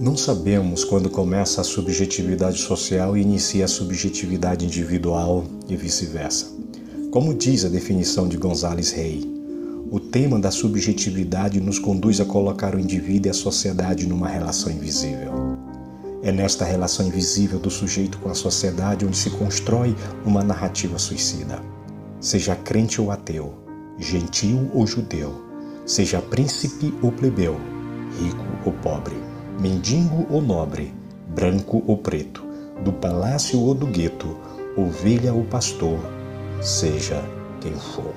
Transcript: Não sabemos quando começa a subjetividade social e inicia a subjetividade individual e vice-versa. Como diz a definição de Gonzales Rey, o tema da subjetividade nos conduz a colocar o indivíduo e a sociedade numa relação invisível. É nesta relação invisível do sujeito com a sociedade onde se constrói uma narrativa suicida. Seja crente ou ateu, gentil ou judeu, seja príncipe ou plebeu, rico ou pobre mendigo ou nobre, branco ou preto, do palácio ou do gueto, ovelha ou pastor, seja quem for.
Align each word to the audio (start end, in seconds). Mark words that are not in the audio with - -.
Não 0.00 0.16
sabemos 0.16 0.82
quando 0.82 1.10
começa 1.10 1.60
a 1.60 1.64
subjetividade 1.64 2.56
social 2.56 3.14
e 3.14 3.20
inicia 3.20 3.66
a 3.66 3.68
subjetividade 3.68 4.64
individual 4.64 5.44
e 5.68 5.76
vice-versa. 5.76 6.46
Como 7.10 7.34
diz 7.34 7.66
a 7.66 7.68
definição 7.68 8.26
de 8.26 8.38
Gonzales 8.38 8.92
Rey, 8.92 9.30
o 9.90 10.00
tema 10.00 10.38
da 10.38 10.50
subjetividade 10.50 11.60
nos 11.60 11.78
conduz 11.78 12.18
a 12.18 12.24
colocar 12.24 12.74
o 12.74 12.80
indivíduo 12.80 13.28
e 13.28 13.30
a 13.30 13.34
sociedade 13.34 14.06
numa 14.06 14.26
relação 14.26 14.72
invisível. 14.72 15.58
É 16.22 16.32
nesta 16.32 16.64
relação 16.64 17.06
invisível 17.06 17.58
do 17.58 17.70
sujeito 17.70 18.16
com 18.20 18.30
a 18.30 18.34
sociedade 18.34 19.04
onde 19.04 19.18
se 19.18 19.28
constrói 19.28 19.94
uma 20.24 20.42
narrativa 20.42 20.98
suicida. 20.98 21.60
Seja 22.18 22.56
crente 22.56 23.02
ou 23.02 23.10
ateu, 23.10 23.52
gentil 23.98 24.70
ou 24.72 24.86
judeu, 24.86 25.42
seja 25.84 26.22
príncipe 26.22 26.94
ou 27.02 27.12
plebeu, 27.12 27.60
rico 28.18 28.46
ou 28.64 28.72
pobre 28.72 29.39
mendigo 29.60 30.26
ou 30.30 30.40
nobre, 30.40 30.90
branco 31.28 31.82
ou 31.86 31.98
preto, 31.98 32.42
do 32.82 32.92
palácio 32.94 33.60
ou 33.60 33.74
do 33.74 33.86
gueto, 33.86 34.34
ovelha 34.74 35.34
ou 35.34 35.44
pastor, 35.44 36.00
seja 36.62 37.22
quem 37.60 37.74
for. 37.74 38.14